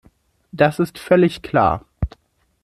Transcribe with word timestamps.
Das 0.51 0.79
ist 0.79 0.97
völlig 0.97 1.43
klar. 1.43 1.85